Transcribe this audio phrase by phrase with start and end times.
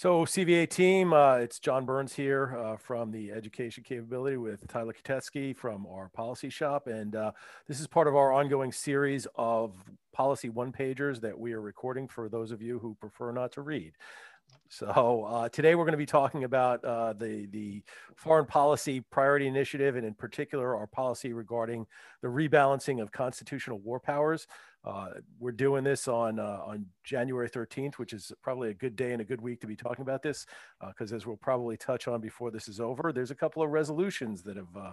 [0.00, 4.94] So CVA team, uh, it's John Burns here uh, from the education capability with Tyler
[4.94, 6.86] Koteskey from our policy shop.
[6.86, 7.32] And uh,
[7.68, 9.74] this is part of our ongoing series of
[10.14, 13.60] policy one pagers that we are recording for those of you who prefer not to
[13.60, 13.92] read.
[14.70, 17.82] So uh, today we're going to be talking about uh, the, the
[18.16, 21.86] foreign policy priority initiative and in particular our policy regarding
[22.22, 24.46] the rebalancing of constitutional war powers.
[24.84, 25.08] Uh,
[25.38, 29.20] we're doing this on uh, on January 13th, which is probably a good day and
[29.20, 30.46] a good week to be talking about this,
[30.88, 33.70] because uh, as we'll probably touch on before this is over, there's a couple of
[33.70, 34.92] resolutions that have uh,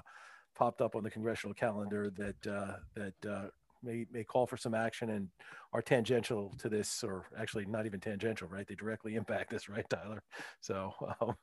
[0.55, 3.51] popped up on the congressional calendar that uh, that
[3.83, 5.29] may, may call for some action and
[5.73, 8.67] are tangential to this, or actually not even tangential, right?
[8.67, 10.21] They directly impact this, right, Tyler?
[10.61, 11.35] So, um,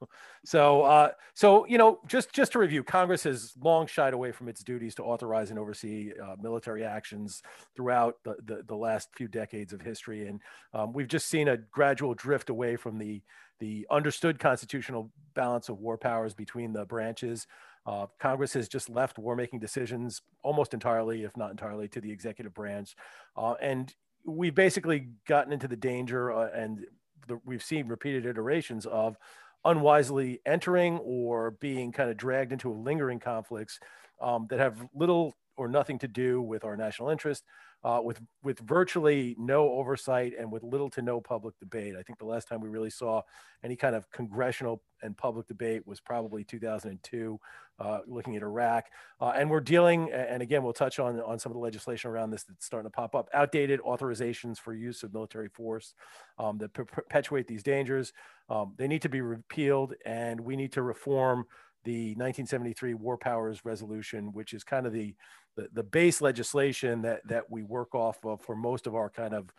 [0.44, 4.48] so, uh, so you know, just just to review, Congress has long shied away from
[4.48, 7.42] its duties to authorize and oversee uh, military actions
[7.76, 10.40] throughout the, the, the last few decades of history, and
[10.72, 13.22] um, we've just seen a gradual drift away from the
[13.60, 17.46] the understood constitutional balance of war powers between the branches.
[17.86, 22.10] Uh, Congress has just left war making decisions almost entirely, if not entirely, to the
[22.10, 22.94] executive branch.
[23.36, 26.86] Uh, and we've basically gotten into the danger, uh, and
[27.28, 29.16] the, we've seen repeated iterations of
[29.64, 33.78] unwisely entering or being kind of dragged into lingering conflicts
[34.20, 37.44] um, that have little or nothing to do with our national interest,
[37.84, 41.94] uh, with with virtually no oversight and with little to no public debate.
[41.98, 43.20] I think the last time we really saw
[43.62, 47.38] any kind of congressional and public debate was probably 2002,
[47.78, 48.86] uh, looking at Iraq.
[49.20, 52.30] Uh, and we're dealing, and again, we'll touch on on some of the legislation around
[52.30, 53.28] this that's starting to pop up.
[53.34, 55.94] Outdated authorizations for use of military force
[56.38, 58.14] um, that perpetuate these dangers.
[58.48, 61.44] Um, they need to be repealed, and we need to reform
[61.84, 65.14] the 1973 War Powers Resolution, which is kind of the,
[65.56, 69.34] the, the base legislation that, that we work off of for most of our kind
[69.34, 69.52] of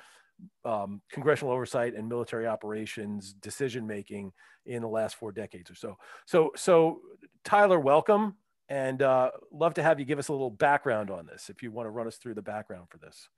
[0.66, 4.34] um, congressional oversight and military operations decision making
[4.66, 5.98] in the last four decades or so.
[6.26, 7.02] So, so
[7.44, 8.36] Tyler, welcome,
[8.68, 11.50] and uh, love to have you give us a little background on this.
[11.50, 13.30] If you want to run us through the background for this.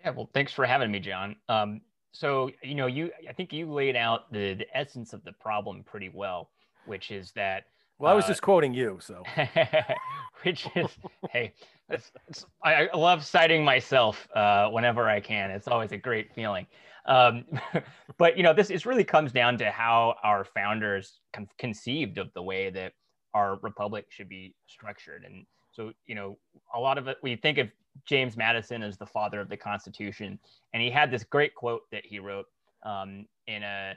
[0.00, 1.36] Yeah, well, thanks for having me, John.
[1.48, 1.82] Um,
[2.12, 5.82] so, you know, you I think you laid out the the essence of the problem
[5.84, 6.50] pretty well,
[6.86, 7.64] which is that
[8.02, 9.22] well, I was uh, just quoting you, so.
[10.42, 10.88] Which is,
[11.30, 11.54] hey,
[11.88, 15.52] it's, it's, I, love citing myself uh, whenever I can.
[15.52, 16.66] It's always a great feeling.
[17.06, 17.44] Um,
[18.18, 22.32] but you know, this is really comes down to how our founders con- conceived of
[22.34, 22.92] the way that
[23.34, 25.24] our republic should be structured.
[25.24, 26.38] And so, you know,
[26.74, 27.68] a lot of it, we think of
[28.04, 30.40] James Madison as the father of the Constitution,
[30.74, 32.46] and he had this great quote that he wrote
[32.84, 33.94] um, in a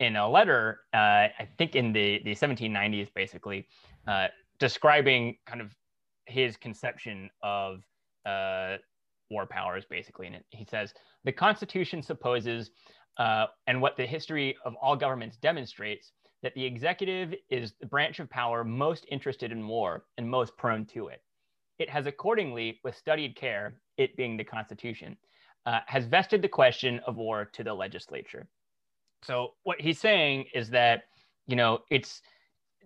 [0.00, 3.66] in a letter, uh, I think in the, the 1790s, basically,
[4.06, 4.28] uh,
[4.58, 5.74] describing kind of
[6.26, 7.82] his conception of
[8.26, 8.76] uh,
[9.30, 10.26] war powers, basically.
[10.28, 10.94] And he says,
[11.24, 12.70] the Constitution supposes,
[13.18, 18.20] uh, and what the history of all governments demonstrates, that the executive is the branch
[18.20, 21.22] of power most interested in war and most prone to it.
[21.80, 25.16] It has accordingly, with studied care, it being the Constitution,
[25.66, 28.46] uh, has vested the question of war to the legislature
[29.22, 31.04] so what he's saying is that,
[31.46, 32.22] you know, it's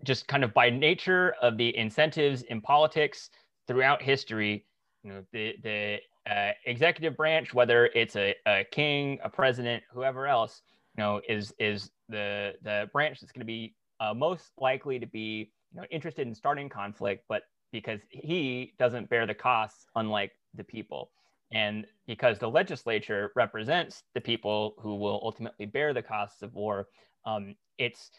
[0.04, 3.30] just kind of by nature of the incentives in politics
[3.66, 4.66] throughout history,
[5.04, 5.98] you know, the the
[6.30, 10.62] uh, executive branch, whether it's a, a king, a president, whoever else,
[10.96, 15.06] you know, is is the the branch that's going to be uh, most likely to
[15.06, 20.32] be you know interested in starting conflict, but because he doesn't bear the costs, unlike
[20.54, 21.10] the people.
[21.54, 26.88] And because the legislature represents the people who will ultimately bear the costs of war,
[27.24, 28.10] um, it's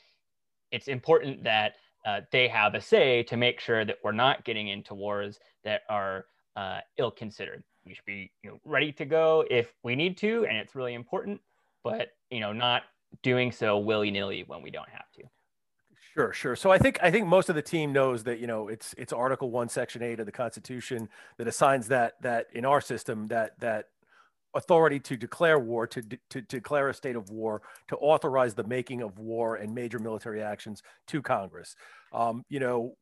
[0.72, 1.74] it's important that
[2.06, 5.82] uh, they have a say to make sure that we're not getting into wars that
[5.90, 7.64] are uh, ill-considered.
[7.86, 10.94] We should be you know, ready to go if we need to, and it's really
[10.94, 11.40] important,
[11.84, 12.84] but you know, not
[13.22, 15.24] doing so willy-nilly when we don't have to.
[16.14, 16.56] Sure, sure.
[16.56, 19.12] So I think I think most of the team knows that you know it's it's
[19.12, 23.60] Article One, Section Eight of the Constitution that assigns that that in our system that
[23.60, 23.86] that
[24.56, 29.02] authority to declare war, to, to, declare a state of war, to authorize the making
[29.02, 31.76] of war and major military actions to Congress.
[32.14, 32.94] Um, you know,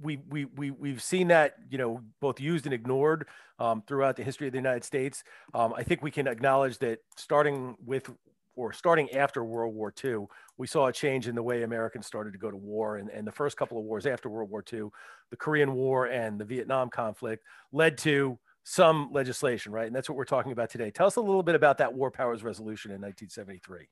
[0.00, 3.26] we, we, we, we've seen that, you know, both used and ignored
[3.58, 5.24] um, throughout the history of the United States.
[5.54, 8.10] Um, I think we can acknowledge that starting with
[8.58, 10.26] or starting after World War II,
[10.56, 12.96] we saw a change in the way Americans started to go to war.
[12.96, 14.88] And, and the first couple of wars after World War II,
[15.30, 19.86] the Korean War and the Vietnam conflict, led to some legislation, right?
[19.86, 20.90] And that's what we're talking about today.
[20.90, 23.86] Tell us a little bit about that War Powers Resolution in 1973.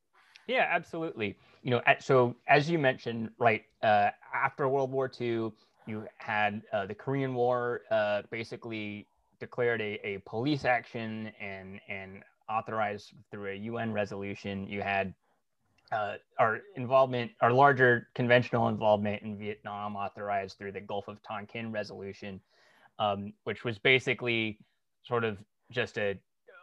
[0.49, 1.37] Yeah, absolutely.
[1.63, 5.53] You know, so as you mentioned, right uh, after World War II,
[5.87, 9.07] you had uh, the Korean War uh, basically
[9.39, 14.67] declared a, a police action and and authorized through a UN resolution.
[14.67, 15.15] You had
[15.93, 21.71] uh, our involvement, our larger conventional involvement in Vietnam, authorized through the Gulf of Tonkin
[21.71, 22.41] Resolution,
[22.99, 24.59] um, which was basically
[25.05, 25.39] sort of
[25.71, 26.19] just a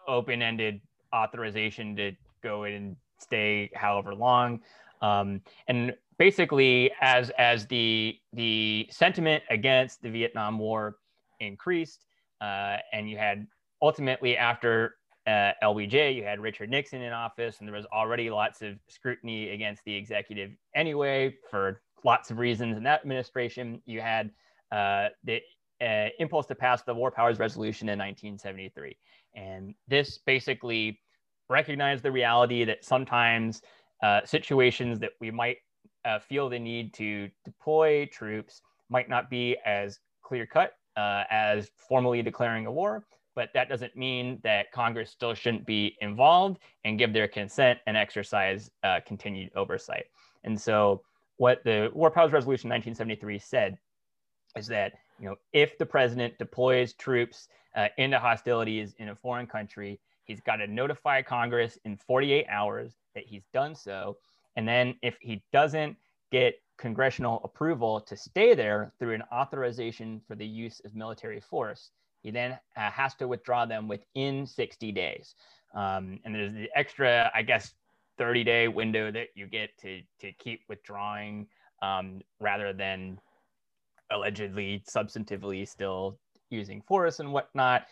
[0.08, 0.82] open-ended
[1.16, 4.60] authorization to go in and stay however long.
[5.02, 10.98] Um, and basically, as as the the sentiment against the Vietnam War
[11.40, 12.06] increased,
[12.42, 13.48] uh, and you had
[13.82, 14.96] ultimately after
[15.28, 19.52] uh, LBJ, you had Richard Nixon in office, and there was already lots of scrutiny
[19.52, 22.78] against the executive anyway for lots of reasons.
[22.78, 24.32] In that administration, you had
[24.72, 25.42] uh, the
[25.82, 28.98] uh, impulse to pass the War Powers Resolution in 1973.
[29.36, 31.00] And this basically
[31.50, 33.62] recognized the reality that sometimes
[34.02, 35.58] uh, situations that we might
[36.06, 41.72] uh, feel the need to deploy troops might not be as clear cut uh, as
[41.78, 43.06] formally declaring a war,
[43.36, 47.98] but that doesn't mean that Congress still shouldn't be involved and give their consent and
[47.98, 50.06] exercise uh, continued oversight.
[50.44, 51.02] And so,
[51.38, 53.78] what the War Powers Resolution 1973 said
[54.56, 59.48] is that you know if the president deploys troops uh, into hostilities in a foreign
[59.48, 64.18] country, he's got to notify Congress in 48 hours that he's done so,
[64.56, 65.98] and then if he doesn't
[66.32, 71.92] get congressional approval to stay there through an authorization for the use of military force,
[72.24, 75.36] he then uh, has to withdraw them within 60 days.
[75.76, 77.74] Um, and there's the extra, I guess,
[78.18, 81.48] 30 day window that you get to, to keep withdrawing
[81.82, 83.20] um, rather than
[84.12, 86.18] allegedly substantively still
[86.50, 87.86] using force and whatnot.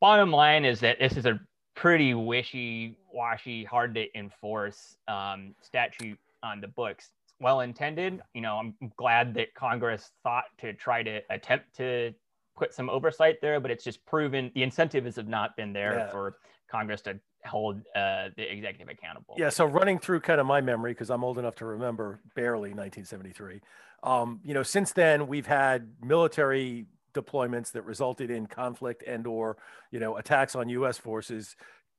[0.00, 1.38] Bottom line is that this is a
[1.74, 7.10] pretty wishy washy, hard to enforce um, statute on the books.
[7.40, 8.20] Well intended.
[8.34, 12.12] You know, I'm glad that Congress thought to try to attempt to
[12.56, 16.10] put some oversight there, but it's just proven the incentives have not been there yeah.
[16.10, 16.36] for
[16.70, 19.34] Congress to hold uh, the executive accountable.
[19.38, 19.48] Yeah.
[19.48, 23.60] So running through kind of my memory, because I'm old enough to remember barely 1973.
[24.02, 29.58] Um, you know, since then we've had military deployments that resulted in conflict and or
[29.90, 30.98] you know attacks on U.S.
[30.98, 31.56] forces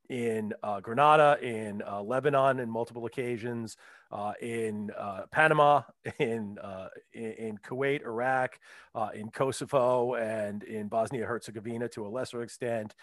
[0.10, 3.78] in uh, Grenada, in uh, Lebanon, in multiple occasions,
[4.13, 5.81] uh, in uh, Panama,
[6.19, 8.60] in, uh, in, Kuwait, Iraq,
[8.95, 12.95] uh, in Kosovo, and in Bosnia Herzegovina to a lesser extent.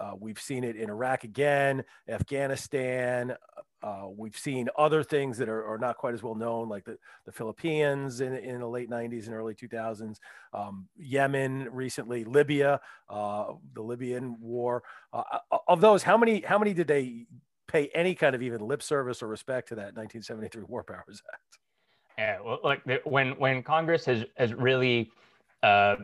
[0.00, 3.34] Uh, we've seen it in Iraq again, Afghanistan.
[3.82, 6.96] Uh, we've seen other things that are, are, not quite as well known, like the,
[7.26, 10.16] the Philippines in, in the late 90s and early 2000s,
[10.52, 12.80] um, Yemen recently, Libya,
[13.10, 14.82] the Libyan war.
[15.68, 17.26] Of those, how many how many did they
[17.74, 21.58] pay any kind of even lip service or respect to that 1973 War Powers Act?
[22.16, 25.10] Yeah, well, like when when Congress has has really
[25.64, 25.96] uh,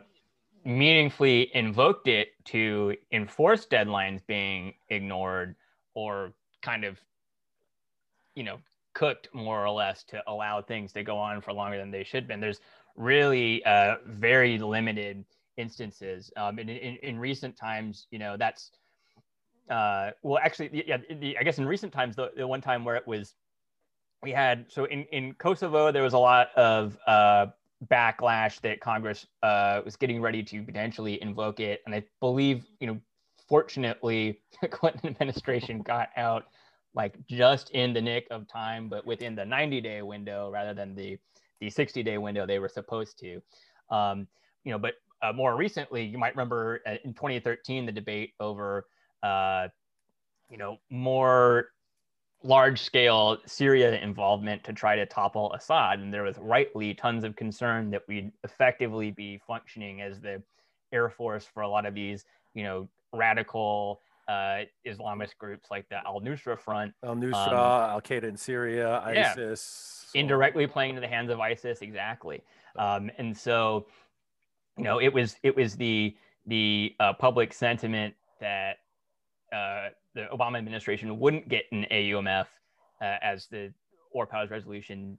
[0.64, 5.54] meaningfully invoked it to enforce deadlines being ignored
[5.94, 6.98] or kind of
[8.34, 8.58] you know
[8.94, 12.24] cooked more or less to allow things to go on for longer than they should
[12.24, 12.60] have been there's
[12.96, 15.24] really uh, very limited
[15.56, 18.72] instances um, in, in, in recent times you know that's
[19.70, 22.96] uh, well actually yeah the, i guess in recent times the, the one time where
[22.96, 23.34] it was
[24.22, 27.46] we had so in, in kosovo there was a lot of uh,
[27.88, 31.80] backlash that Congress uh, was getting ready to potentially invoke it.
[31.86, 33.00] And I believe, you know,
[33.48, 36.44] fortunately, the Clinton administration got out
[36.94, 40.94] like just in the nick of time, but within the 90 day window rather than
[40.94, 41.18] the,
[41.60, 43.40] the 60 day window they were supposed to.
[43.90, 44.26] Um,
[44.64, 48.86] you know, but uh, more recently, you might remember uh, in 2013, the debate over,
[49.22, 49.68] uh,
[50.50, 51.68] you know, more
[52.42, 56.00] large scale Syria involvement to try to topple Assad.
[56.00, 60.42] And there was rightly tons of concern that we'd effectively be functioning as the
[60.92, 62.24] air force for a lot of these,
[62.54, 66.94] you know, radical uh, Islamist groups like the Al Nusra Front.
[67.04, 70.06] Al Nusra, um, Al Qaeda in Syria, ISIS.
[70.14, 72.42] Yeah, indirectly playing into the hands of ISIS, exactly.
[72.76, 73.86] Um, and so,
[74.76, 78.78] you know, it was it was the the uh, public sentiment that
[79.52, 82.46] uh, the Obama administration wouldn't get an AUMF
[83.00, 83.72] uh, as the
[84.12, 85.18] War Powers Resolution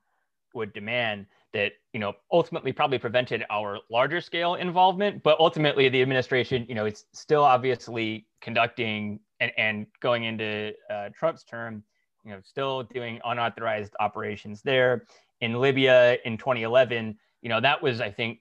[0.53, 6.01] would demand that you know ultimately probably prevented our larger scale involvement but ultimately the
[6.01, 11.83] administration you know is still obviously conducting and, and going into uh, trump's term
[12.25, 15.05] you know still doing unauthorized operations there.
[15.41, 18.39] In libya in 2011 you know that was i think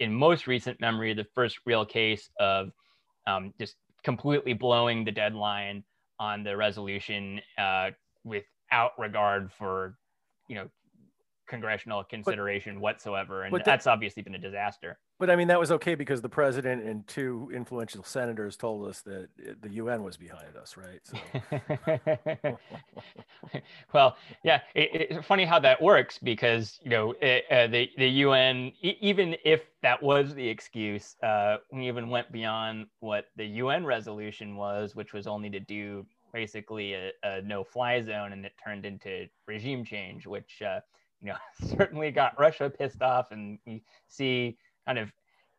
[0.00, 2.70] in most recent memory the first real case of
[3.26, 3.76] um, just
[4.08, 5.84] completely blowing the deadline
[6.18, 7.90] on the resolution uh,
[8.24, 9.98] without regard for
[10.48, 10.66] you know
[11.46, 13.42] congressional consideration but, whatsoever.
[13.42, 16.28] And that, that's obviously been a disaster But I mean, that was okay because the
[16.28, 19.28] president and two influential senators told us that
[19.60, 21.00] the UN was behind us, right?
[21.02, 22.58] So.
[23.92, 28.08] well, yeah, it, it's funny how that works because you know it, uh, the the
[28.08, 33.84] UN, even if that was the excuse, uh, we even went beyond what the UN
[33.84, 38.86] resolution was, which was only to do basically a, a no-fly zone, and it turned
[38.86, 40.78] into regime change, which uh,
[41.20, 41.36] you know
[41.76, 44.56] certainly got Russia pissed off, and we see
[44.88, 45.12] kind of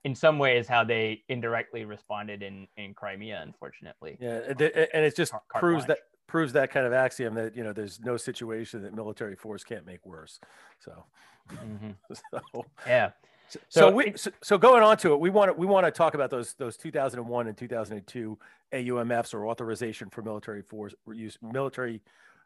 [0.05, 4.17] in some ways how they indirectly responded in in Crimea, unfortunately.
[4.19, 4.61] Yeah, and
[5.05, 8.17] it just Car- proves that proves that kind of axiom that you know there's no
[8.17, 10.39] situation that military force can't make worse.
[10.79, 11.05] So,
[11.51, 11.91] mm-hmm.
[12.13, 13.11] so yeah.
[13.49, 15.91] So, so, we so, so, going on to it, we want to we want to
[15.91, 18.37] talk about those those 2001 and 2002
[18.73, 22.01] AUMFs or authorization for military force use military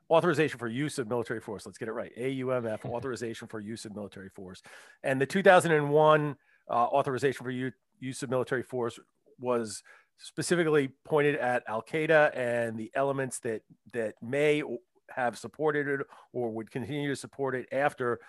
[0.09, 1.65] authorization for use of military force.
[1.65, 2.11] Let's get it right.
[2.17, 4.61] AUMF authorization for use of military force,
[5.03, 6.37] and the 2001
[6.70, 9.00] uh, authorization for use of military force
[9.39, 9.84] was
[10.17, 14.63] specifically pointed at Al Qaeda and the elements that that may
[15.10, 18.20] have supported it or would continue to support it after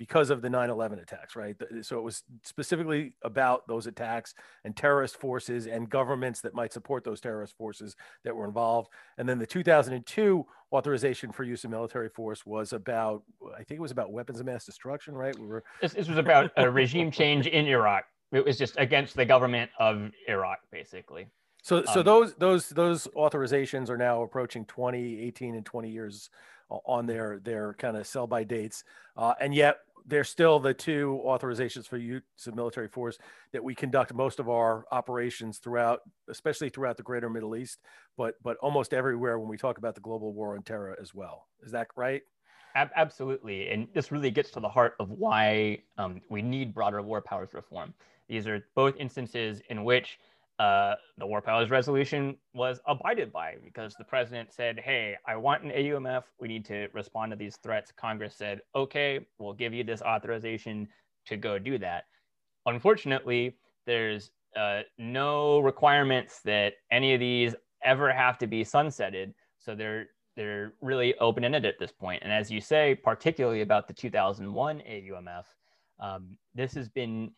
[0.00, 1.54] because of the 9-11 attacks right?
[1.82, 7.04] So it was specifically about those attacks and terrorist forces and governments that might support
[7.04, 8.88] those terrorist forces that were involved.
[9.18, 13.80] And then the 2002 authorization for use of military force was about i think it
[13.80, 15.38] was about weapons of mass destruction right?
[15.38, 18.04] We were this, this was about a regime change in iraq.
[18.32, 21.26] It was just against the government of iraq basically.
[21.62, 26.30] So so um, those those those authorizations are now approaching 20 18 and 20 years
[26.70, 28.84] on their their kind of sell by dates.
[29.16, 29.78] Uh, and yet
[30.10, 33.18] they're still the two authorizations for use of military force
[33.52, 37.78] that we conduct most of our operations throughout, especially throughout the greater Middle East,
[38.16, 41.46] but but almost everywhere when we talk about the global war on terror as well.
[41.62, 42.22] Is that right?
[42.74, 47.20] Absolutely, and this really gets to the heart of why um, we need broader war
[47.20, 47.94] powers reform.
[48.28, 50.18] These are both instances in which
[50.60, 55.64] uh, the War Powers Resolution was abided by because the president said, Hey, I want
[55.64, 56.24] an AUMF.
[56.38, 57.90] We need to respond to these threats.
[57.96, 60.86] Congress said, Okay, we'll give you this authorization
[61.26, 62.04] to go do that.
[62.66, 69.32] Unfortunately, there's uh, no requirements that any of these ever have to be sunsetted.
[69.58, 72.22] So they're they're really open ended at this point.
[72.22, 75.44] And as you say, particularly about the 2001 AUMF,
[76.00, 77.30] um, this has been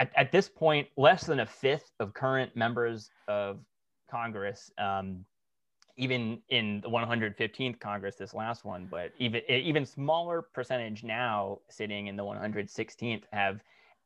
[0.00, 3.58] at, at this point, less than a fifth of current members of
[4.10, 5.24] Congress, um,
[5.96, 12.06] even in the 115th Congress, this last one, but even even smaller percentage now, sitting
[12.06, 13.60] in the 116th, have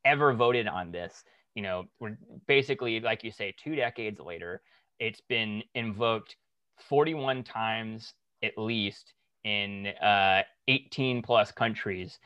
[0.04, 1.22] ever voted on this.
[1.54, 4.60] You know, we're basically, like you say, two decades later.
[4.98, 6.36] It's been invoked
[6.78, 12.18] 41 times at least in uh, 18 plus countries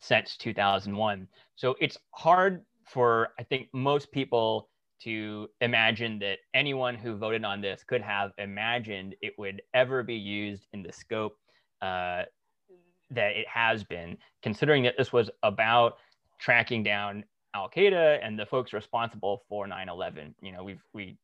[0.00, 1.26] since 2001.
[1.56, 4.68] So it's hard for I think most people
[5.02, 10.14] to imagine that anyone who voted on this could have imagined it would ever be
[10.14, 11.36] used in the scope
[11.82, 12.22] uh,
[13.10, 15.98] that it has been, considering that this was about
[16.38, 17.24] tracking down
[17.54, 20.34] Al Qaeda and the folks responsible for 9/11.
[20.40, 21.16] You know, we've we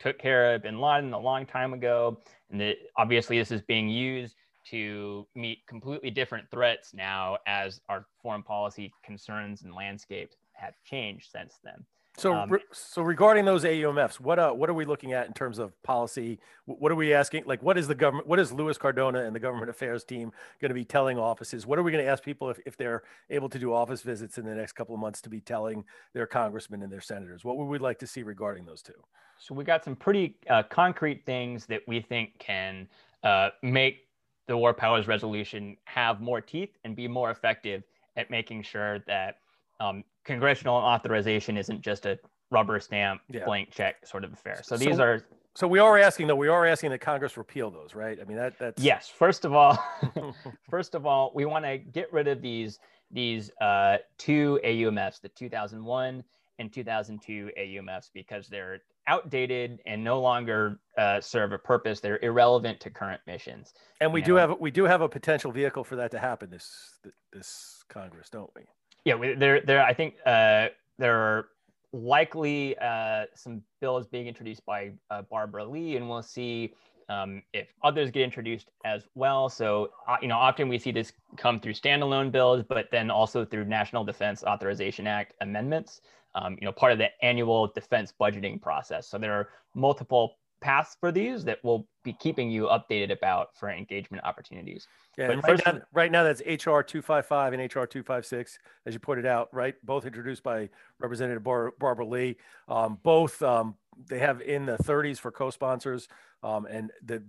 [0.00, 2.18] took care of Bin Laden a long time ago,
[2.50, 4.36] and that obviously this is being used
[4.70, 11.30] to meet completely different threats now as our foreign policy concerns and landscapes have changed
[11.30, 11.84] since then.
[12.16, 15.32] So, um, re- so regarding those AUMFs, what uh, what are we looking at in
[15.32, 16.38] terms of policy?
[16.64, 17.42] What are we asking?
[17.44, 18.28] Like, what is the government?
[18.28, 20.30] What is Louis Cardona and the government affairs team
[20.60, 21.66] going to be telling offices?
[21.66, 24.38] What are we going to ask people if, if they're able to do office visits
[24.38, 27.44] in the next couple of months to be telling their congressmen and their senators?
[27.44, 28.92] What would we like to see regarding those two?
[29.38, 32.86] So we got some pretty uh, concrete things that we think can
[33.24, 34.06] uh, make
[34.46, 37.82] the War Powers Resolution have more teeth and be more effective
[38.16, 39.38] at making sure that
[39.80, 42.18] um, congressional authorization isn't just a
[42.50, 43.44] rubber stamp yeah.
[43.44, 44.60] blank check sort of affair.
[44.62, 47.70] So these so, are so we are asking though we are asking that Congress repeal
[47.70, 48.18] those, right?
[48.20, 49.08] I mean that that's yes.
[49.08, 49.78] First of all,
[50.70, 52.78] first of all, we want to get rid of these
[53.10, 56.24] these uh, two AUMFs, the 2001
[56.58, 62.00] and 2002 AUMFs, because they're outdated and no longer uh, serve a purpose.
[62.00, 63.74] They're irrelevant to current missions.
[64.00, 64.38] And we you do know?
[64.38, 66.98] have we do have a potential vehicle for that to happen this
[67.32, 68.62] this Congress, don't we?
[69.04, 69.82] Yeah, there, there.
[69.82, 70.68] I think uh,
[70.98, 71.48] there are
[71.92, 76.72] likely uh, some bills being introduced by uh, Barbara Lee, and we'll see
[77.10, 79.48] um, if others get introduced as well.
[79.50, 83.44] So, uh, you know, often we see this come through standalone bills, but then also
[83.44, 86.00] through National Defense Authorization Act amendments.
[86.36, 89.06] Um, you know, part of the annual defense budgeting process.
[89.06, 93.68] So there are multiple paths for these that we'll be keeping you updated about for
[93.68, 94.88] engagement opportunities.
[95.18, 99.26] Yeah, right, first, now, right now that's HR 255 and HR 256, as you pointed
[99.26, 99.74] out, right?
[99.84, 102.36] Both introduced by Representative Bar- Barbara Lee.
[102.66, 103.74] Um, both um,
[104.08, 106.08] they have in the 30s for co-sponsors,
[106.42, 107.22] um, and the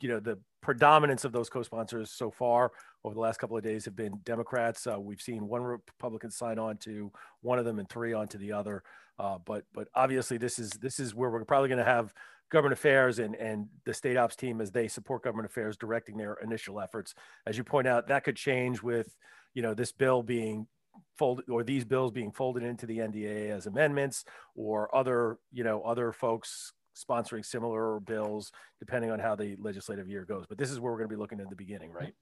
[0.00, 2.70] you know the predominance of those co-sponsors so far
[3.02, 4.86] over the last couple of days have been Democrats.
[4.86, 7.10] Uh, we've seen one Republican sign on to
[7.40, 8.82] one of them and three on to the other.
[9.18, 12.12] Uh, but but obviously this is this is where we're probably going to have
[12.50, 16.34] government affairs and and the state ops team as they support government affairs directing their
[16.42, 17.14] initial efforts.
[17.46, 19.16] As you point out, that could change with
[19.54, 20.66] you know this bill being
[21.18, 24.24] folded or these bills being folded into the NDAA as amendments
[24.54, 30.24] or other you know other folks sponsoring similar bills depending on how the legislative year
[30.24, 30.44] goes.
[30.48, 32.14] But this is where we're going to be looking in the beginning, right?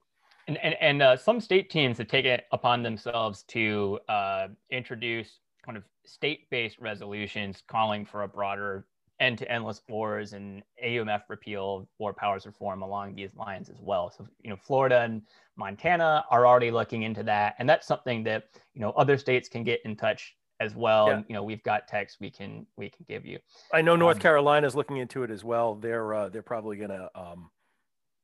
[0.47, 5.39] And and, and uh, some state teams have taken it upon themselves to uh, introduce
[5.65, 8.85] kind of state-based resolutions calling for a broader
[9.19, 14.09] end to endless wars and AUMF repeal, war powers reform along these lines as well.
[14.09, 15.21] So, you know, Florida and
[15.55, 17.55] Montana are already looking into that.
[17.59, 21.07] And that's something that, you know, other states can get in touch as well.
[21.07, 21.15] Yeah.
[21.15, 23.39] And, you know, we've got text we can, we can give you.
[23.73, 25.75] I know North um, Carolina is looking into it as well.
[25.75, 27.49] They're, uh, they're probably going to um,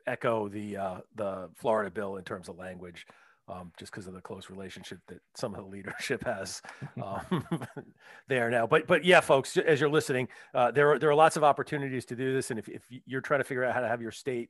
[0.08, 3.06] echo the, uh, the Florida bill in terms of language
[3.50, 6.62] um, just because of the close relationship that some of the leadership has
[7.04, 7.48] um,
[8.28, 8.68] there now.
[8.68, 12.06] But but yeah, folks, as you're listening, uh, there are there are lots of opportunities
[12.06, 14.12] to do this, and if, if you're trying to figure out how to have your
[14.12, 14.50] state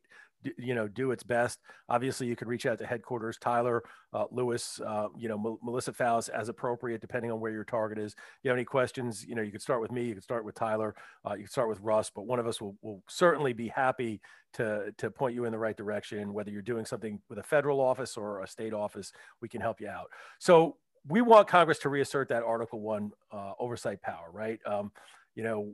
[0.58, 1.60] you know do its best.
[1.89, 5.93] Obviously you can reach out to headquarters tyler uh, lewis uh, you know M- melissa
[5.93, 8.13] faust as appropriate depending on where your target is.
[8.13, 10.46] If you have any questions you know you can start with me you can start
[10.46, 10.96] with tyler
[11.27, 14.22] uh, you can start with russ but one of us will, will certainly be happy
[14.53, 16.34] to to point you in the right direction.
[16.34, 19.81] Whether you're doing something with a federal office or a state office we can help
[19.81, 20.10] you out.
[20.39, 20.77] So
[21.08, 24.60] we want congress to reassert that article one uh, oversight power right?
[24.65, 24.91] Um,
[25.39, 25.72] you know,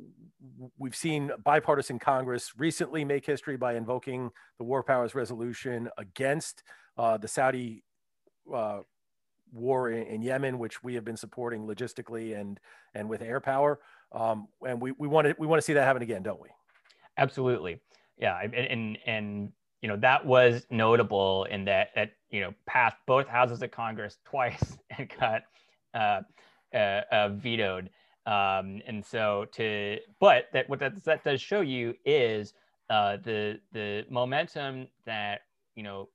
[0.77, 4.29] we've seen bipartisan Congress recently make history by invoking
[4.59, 6.61] the War Powers Resolution against
[6.99, 7.83] uh, the Saudi
[8.53, 8.81] uh,
[9.51, 12.59] war in, in, Yemen, which we have been supporting logistically and
[12.93, 13.79] and with air power.
[14.11, 16.49] Um, and we we want to we want to see that happen again, don't we?
[17.17, 17.81] Absolutely,
[18.19, 18.39] yeah.
[18.39, 23.27] And and, and you know that was notable in that that you know passed both
[23.27, 25.41] houses of Congress twice and got
[25.95, 26.21] uh,
[26.71, 27.89] uh, uh vetoed.
[28.25, 32.53] Um, and so to, but that what that, that does show you is
[32.89, 35.41] uh, the the momentum that
[35.75, 36.09] you know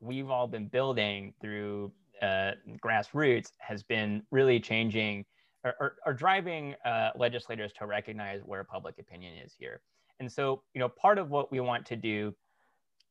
[0.00, 1.92] we've all been building through
[2.22, 5.24] uh, grassroots has been really changing
[5.64, 9.80] or, or, or driving uh, legislators to recognize where public opinion is here.
[10.18, 12.34] And so, you know, part of what we want to do,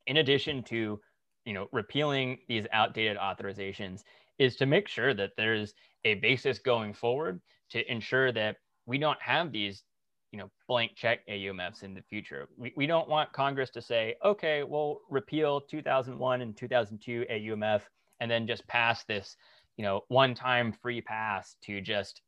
[0.08, 1.00] in addition to,
[1.46, 4.04] you know, repealing these outdated authorizations,
[4.38, 5.74] is to make sure that there's
[6.06, 9.84] a basis going forward to ensure that we don't have these
[10.32, 12.48] you know blank check AUMFs in the future.
[12.58, 17.82] We, we don't want Congress to say, okay, we'll repeal 2001 and 2002 AUMF
[18.20, 19.36] and then just pass this,
[19.78, 22.22] you know, one-time free pass to just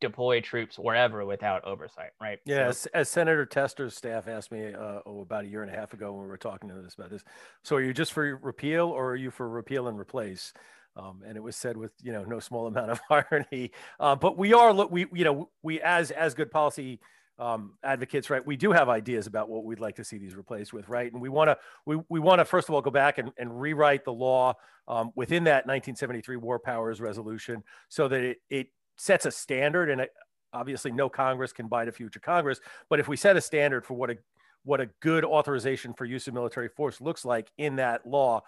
[0.00, 2.38] deploy troops wherever without oversight, right?
[2.44, 5.72] Yeah, so, as, as, Senator Tester's staff asked me uh, oh, about a year and
[5.72, 7.22] a half ago when we were talking to this about this.
[7.62, 10.52] So are you just for repeal or are you for repeal and replace?
[10.96, 13.72] Um, and it was said with you know no small amount of irony.
[13.98, 17.00] Uh, but we are we you know we as as good policy
[17.38, 18.46] um, advocates, right?
[18.46, 21.12] We do have ideas about what we'd like to see these replaced with, right?
[21.12, 23.60] And we want to we we want to first of all go back and, and
[23.60, 24.54] rewrite the law
[24.86, 28.66] um, within that 1973 War Powers Resolution so that it it
[29.02, 30.10] sets a standard and it,
[30.52, 33.94] obviously no Congress can bite a future Congress, but if we set a standard for
[33.94, 34.16] what a
[34.64, 38.40] what a good authorization for use of military force looks like in that law,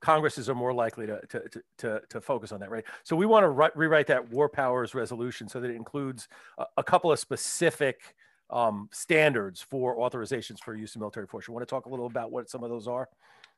[0.00, 1.42] Congresses are more likely to, to,
[1.78, 2.84] to, to, focus on that, right?
[3.04, 6.26] So we want to re- rewrite that war powers resolution so that it includes
[6.58, 8.16] a, a couple of specific
[8.50, 11.46] um, standards for authorizations for use of military force.
[11.46, 13.08] You want to talk a little about what some of those are?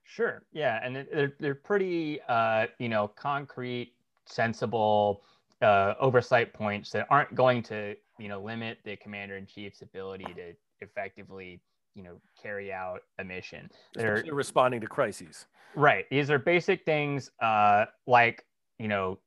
[0.04, 0.42] Sure.
[0.52, 3.94] Yeah, and they're they're pretty uh, you know concrete,
[4.26, 5.22] sensible
[5.62, 10.26] uh, oversight points that aren't going to you know limit the commander in chief's ability
[10.34, 11.60] to effectively
[11.94, 13.70] you know carry out a mission.
[13.94, 15.46] They're responding to crises.
[15.74, 16.04] Right.
[16.10, 18.44] These are basic things uh, like
[18.78, 19.18] you know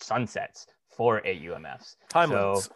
[0.00, 1.96] sunsets for AUMFs.
[2.08, 2.70] Time so, limits.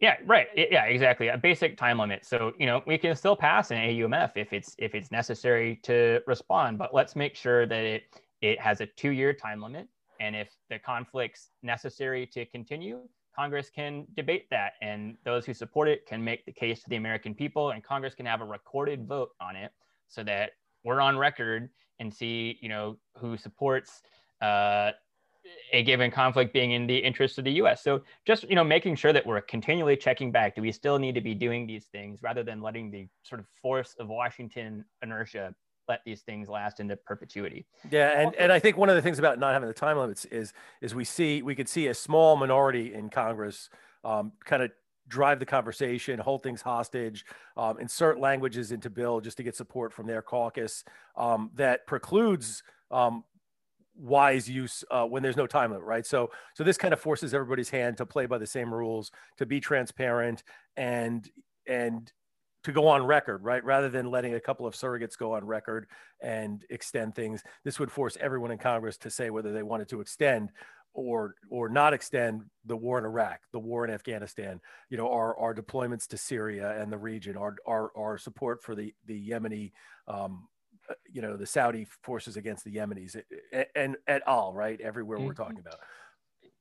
[0.00, 0.48] Yeah, right.
[0.56, 1.28] Yeah, exactly.
[1.28, 2.24] A basic time limit.
[2.26, 6.20] So you know we can still pass an AUMF if it's if it's necessary to
[6.26, 8.02] respond, but let's make sure that it
[8.42, 9.88] it has a two year time limit,
[10.22, 13.00] and if the conflict's necessary to continue,
[13.34, 16.96] Congress can debate that, and those who support it can make the case to the
[16.96, 19.72] American people, and Congress can have a recorded vote on it,
[20.06, 20.52] so that
[20.84, 24.02] we're on record and see, you know, who supports
[24.40, 24.92] uh,
[25.72, 27.82] a given conflict being in the interest of the U.S.
[27.82, 30.54] So just you know making sure that we're continually checking back.
[30.54, 33.46] Do we still need to be doing these things rather than letting the sort of
[33.60, 35.52] force of Washington inertia
[35.92, 37.66] let these things last into perpetuity?
[37.90, 40.24] Yeah, and, and I think one of the things about not having the time limits
[40.26, 43.68] is is we see we could see a small minority in Congress
[44.04, 44.70] um, kind of
[45.08, 47.26] drive the conversation, hold things hostage,
[47.56, 50.84] um, insert languages into bill just to get support from their caucus
[51.16, 53.24] um, that precludes um,
[53.94, 56.06] wise use uh, when there's no time limit, right?
[56.06, 59.44] So, so this kind of forces everybody's hand to play by the same rules, to
[59.44, 60.42] be transparent,
[60.76, 61.30] and
[61.66, 62.10] and
[62.64, 63.64] to go on record, right?
[63.64, 65.86] Rather than letting a couple of surrogates go on record
[66.20, 70.00] and extend things, this would force everyone in Congress to say whether they wanted to
[70.00, 70.50] extend
[70.94, 75.36] or or not extend the war in Iraq, the war in Afghanistan, you know, our,
[75.38, 79.72] our deployments to Syria and the region, our our, our support for the the Yemeni
[80.06, 80.48] um,
[81.10, 83.16] you know the Saudi forces against the Yemenis
[83.74, 85.78] and, at all right everywhere we're talking about.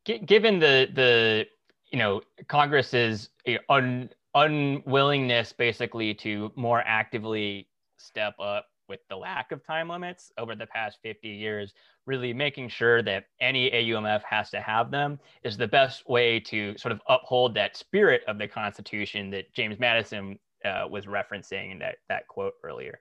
[0.06, 1.48] Given the the
[1.92, 3.30] you know Congress's
[3.70, 7.67] un, unwillingness basically to more actively
[7.98, 11.74] step up with the lack of time limits over the past 50 years,
[12.06, 16.78] really making sure that any AUMF has to have them is the best way to
[16.78, 21.80] sort of uphold that spirit of the Constitution that James Madison uh, was referencing in
[21.80, 23.00] that, that quote earlier.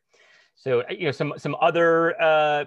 [0.54, 2.64] So uh, you know some some other uh,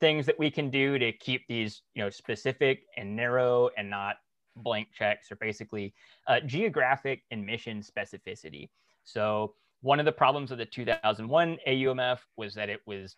[0.00, 4.16] things that we can do to keep these you know specific and narrow and not
[4.56, 5.94] blank checks are basically
[6.26, 8.70] uh, geographic and mission specificity.
[9.04, 13.16] So one of the problems of the 2001 AUMF was that it was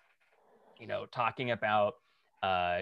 [0.81, 1.95] you know talking about
[2.43, 2.81] uh,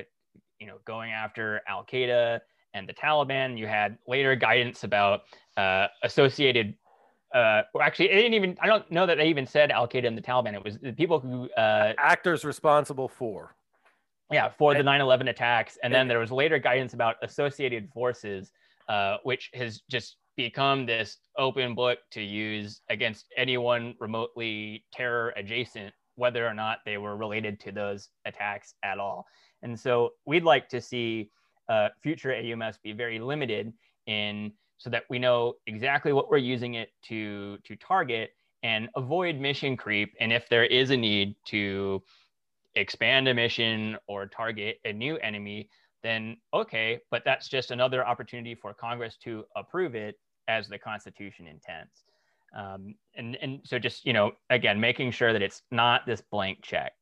[0.58, 2.40] you know going after Al Qaeda
[2.72, 3.58] and the Taliban.
[3.58, 5.22] You had later guidance about
[5.56, 6.74] uh, associated
[7.34, 8.56] uh, or actually, it didn't even.
[8.60, 10.54] I don't know that they even said Al Qaeda and the Taliban.
[10.54, 13.56] It was the people who uh, actors responsible for.
[14.34, 18.50] Yeah, for the 9/11 attacks, and then there was later guidance about associated forces,
[18.88, 25.94] uh, which has just become this open book to use against anyone remotely terror adjacent,
[26.16, 29.24] whether or not they were related to those attacks at all.
[29.62, 31.30] And so we'd like to see
[31.68, 33.72] uh, future AUMFs be very limited
[34.08, 38.30] in so that we know exactly what we're using it to to target
[38.64, 42.02] and avoid mission creep and if there is a need to
[42.76, 45.68] expand a mission or target a new enemy
[46.02, 50.16] then okay but that's just another opportunity for congress to approve it
[50.48, 52.04] as the constitution intends
[52.56, 56.58] um, and and so just you know again making sure that it's not this blank
[56.62, 56.92] check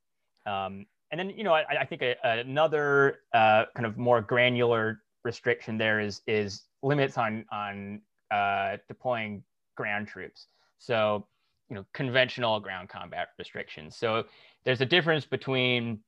[0.47, 5.03] um, and then you know i, I think a, another uh, kind of more granular
[5.25, 9.43] restriction there is is limits on on uh, deploying
[9.77, 10.47] ground troops.
[10.79, 11.27] So
[11.69, 13.97] you know conventional ground combat restrictions.
[13.97, 14.25] So
[14.65, 16.01] there's a difference between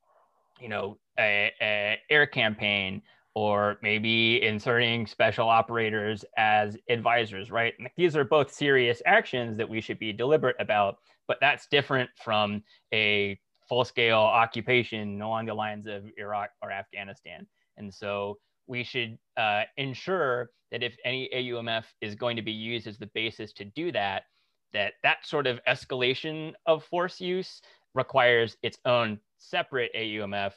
[0.60, 3.02] you know a, a air campaign
[3.34, 7.74] or maybe inserting special operators as advisors, right?
[7.96, 12.62] These are both serious actions that we should be deliberate about, but that's different from
[12.92, 13.38] a
[13.68, 17.44] full scale occupation along the lines of Iraq or Afghanistan.
[17.76, 18.38] And so
[18.68, 23.10] we should uh, ensure that if any AUMF is going to be used as the
[23.14, 24.24] basis to do that,
[24.72, 27.62] that that sort of escalation of force use
[27.94, 30.52] requires its own separate AUMF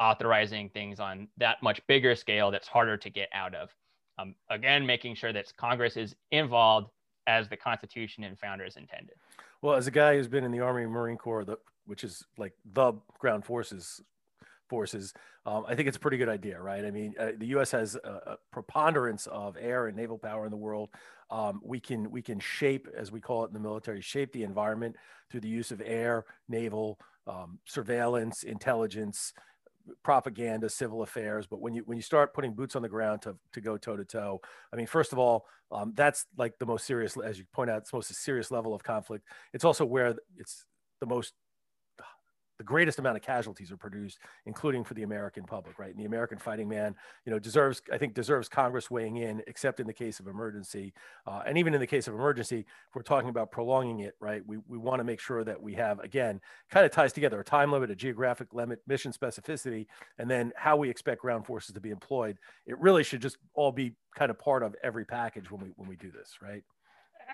[0.00, 3.74] authorizing things on that much bigger scale that's harder to get out of.
[4.18, 6.90] Um, again, making sure that Congress is involved
[7.26, 9.16] as the Constitution and founders intended.
[9.62, 12.24] Well, as a guy who's been in the Army and Marine Corps, the, which is
[12.38, 14.00] like the ground forces
[14.70, 15.12] forces,
[15.44, 16.84] um, I think it's a pretty good idea, right?
[16.84, 17.72] I mean, uh, the U.S.
[17.72, 20.88] has a, a, preponderance of air and naval power in the world.
[21.30, 24.44] Um, we can we can shape, as we call it in the military, shape the
[24.44, 24.96] environment
[25.30, 29.34] through the use of air, naval um, surveillance, intelligence,
[30.02, 31.46] propaganda, civil affairs.
[31.46, 33.96] But when you when you start putting boots on the ground to to go toe
[33.96, 34.40] to toe,
[34.72, 37.78] I mean, first of all, um, that's like the most serious, as you point out,
[37.78, 39.24] it's the most serious level of conflict.
[39.52, 40.64] It's also where it's
[41.00, 41.34] the most
[42.60, 45.92] the greatest amount of casualties are produced, including for the American public, right?
[45.92, 46.94] And the American fighting man,
[47.24, 50.92] you know, deserves, I think, deserves Congress weighing in, except in the case of emergency.
[51.26, 54.42] Uh, and even in the case of emergency, if we're talking about prolonging it, right,
[54.46, 56.38] we, we want to make sure that we have, again,
[56.70, 59.86] kind of ties together a time limit, a geographic limit, mission specificity,
[60.18, 62.36] and then how we expect ground forces to be employed.
[62.66, 65.88] It really should just all be kind of part of every package when we when
[65.88, 66.62] we do this, right?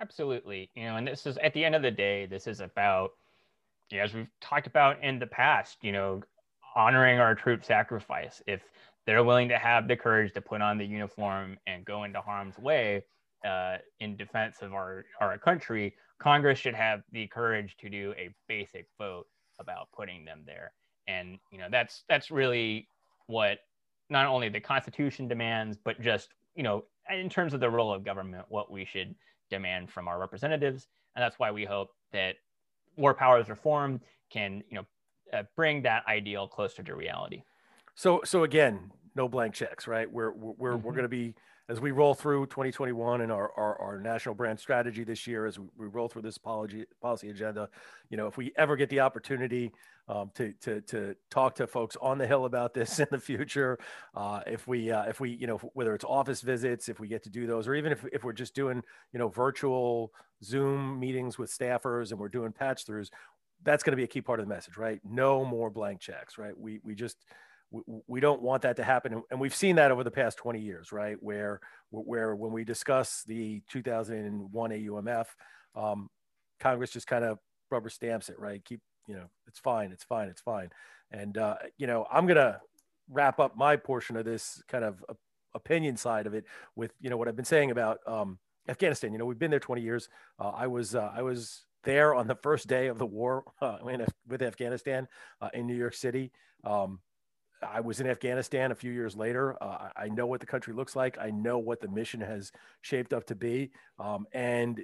[0.01, 0.71] Absolutely.
[0.77, 3.11] You know, and this is at the end of the day, this is about
[3.93, 6.23] as we've talked about in the past, you know,
[6.75, 8.43] honoring our troop sacrifice.
[8.47, 8.63] If
[9.07, 12.59] they're willing to have the courage to put on the uniform and go into harm's
[12.59, 13.05] way
[13.47, 18.35] uh, in defense of our, our country, Congress should have the courage to do a
[18.49, 19.27] basic vote
[19.59, 20.73] about putting them there.
[21.09, 22.89] And you know that's that's really
[23.29, 23.59] what
[24.11, 28.05] not only the Constitution demands, but just you know, in terms of the role of
[28.05, 29.15] government, what we should
[29.51, 32.37] demand from our representatives, and that's why we hope that
[32.97, 34.87] war powers reform can you know
[35.33, 37.43] uh, bring that ideal closer to reality.
[37.95, 40.11] So so again, no blank checks, right?
[40.11, 40.87] We're we're mm-hmm.
[40.87, 41.35] we're going to be
[41.69, 45.59] as we roll through 2021 and our, our, our, national brand strategy this year, as
[45.59, 47.69] we, roll through this policy policy agenda,
[48.09, 49.73] you know, if we ever get the opportunity
[50.09, 53.79] um, to, to, to talk to folks on the Hill about this in the future,
[54.15, 57.25] uh, if we, uh, if we, you know, whether it's office visits, if we get
[57.25, 60.13] to do those, or even if, if we're just doing, you know, virtual
[60.45, 63.11] Zoom meetings with staffers and we're doing patch throughs,
[63.65, 65.01] that's going to be a key part of the message, right?
[65.05, 66.57] No more blank checks, right?
[66.57, 67.17] We, we just,
[67.71, 69.23] we, we don't want that to happen.
[69.31, 71.17] And we've seen that over the past 20 years, right?
[71.21, 75.27] Where, where when we discuss the 2001 AUMF,
[75.75, 76.09] um,
[76.61, 77.39] Congress just kind of
[77.71, 78.65] rubber stamps it, right?
[78.65, 80.71] Keep, you know, it's fine, it's fine, it's fine.
[81.11, 82.61] And, uh, you know, I'm going to
[83.11, 85.05] wrap up my portion of this kind of
[85.55, 89.13] opinion side of it with, you know, what I've been saying about um, Afghanistan.
[89.13, 90.09] You know, we've been there 20 years.
[90.39, 93.79] Uh, I was, uh, I was there on the first day of the war uh,
[93.89, 95.07] in, with Afghanistan
[95.41, 96.33] uh, in New York City.
[96.65, 97.01] Um,
[97.63, 99.57] I was in Afghanistan a few years later.
[99.63, 101.19] Uh, I know what the country looks like.
[101.19, 103.71] I know what the mission has shaped up to be.
[103.99, 104.83] Um, and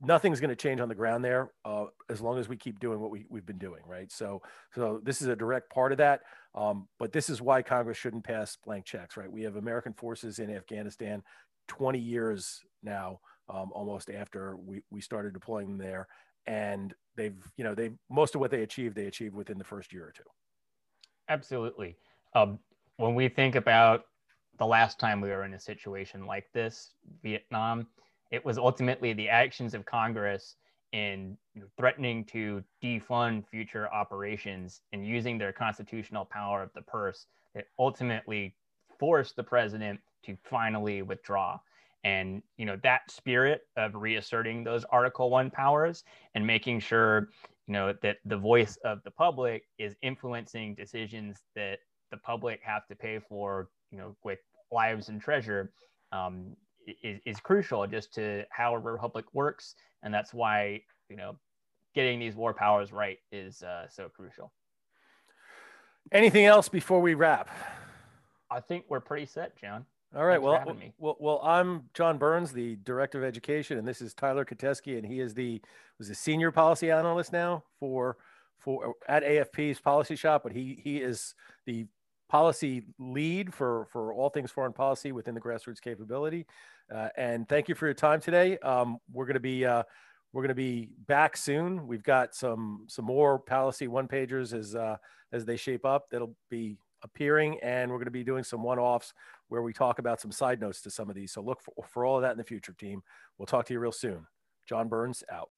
[0.00, 3.00] nothing's going to change on the ground there uh, as long as we keep doing
[3.00, 3.82] what we, we've been doing.
[3.86, 4.10] Right.
[4.10, 4.42] So,
[4.74, 6.20] so this is a direct part of that.
[6.54, 9.16] Um, but this is why Congress shouldn't pass blank checks.
[9.16, 9.30] Right.
[9.30, 11.22] We have American forces in Afghanistan
[11.68, 16.08] 20 years now, um, almost after we, we started deploying them there.
[16.46, 19.92] And they've, you know, they most of what they achieved, they achieved within the first
[19.92, 20.24] year or two.
[21.28, 21.96] Absolutely.
[22.34, 22.58] Um,
[22.96, 24.04] when we think about
[24.58, 27.86] the last time we were in a situation like this, Vietnam,
[28.30, 30.56] it was ultimately the actions of Congress
[30.92, 31.36] in
[31.76, 38.54] threatening to defund future operations and using their constitutional power of the purse that ultimately
[38.98, 41.58] forced the president to finally withdraw
[42.04, 46.04] and you know that spirit of reasserting those article 1 powers
[46.34, 47.28] and making sure
[47.72, 51.78] you know that the voice of the public is influencing decisions that
[52.10, 55.72] the public have to pay for you know with lives and treasure
[56.12, 56.54] um,
[57.02, 59.74] is, is crucial just to how a republic works.
[60.02, 61.38] And that's why you know
[61.94, 64.52] getting these war powers right is uh, so crucial.
[66.12, 67.48] Anything else before we wrap?
[68.50, 70.40] I think we're pretty set john all right.
[70.40, 74.98] Well, well, well, I'm John Burns, the director of education, and this is Tyler Koteskey,
[74.98, 75.60] and he is the
[75.98, 78.18] was a senior policy analyst now for
[78.58, 81.34] for at AFP's policy shop, but he he is
[81.66, 81.86] the
[82.28, 86.46] policy lead for for all things foreign policy within the grassroots capability.
[86.92, 88.58] Uh, and thank you for your time today.
[88.58, 89.82] Um, we're going to be uh,
[90.32, 91.86] we're going to be back soon.
[91.86, 94.96] We've got some some more policy one pagers as uh,
[95.32, 96.10] as they shape up.
[96.10, 99.12] That'll be appearing, and we're going to be doing some one offs
[99.48, 101.32] where we talk about some side notes to some of these.
[101.32, 103.02] So look for, for all of that in the future, team.
[103.38, 104.26] We'll talk to you real soon.
[104.66, 105.50] John Burns out.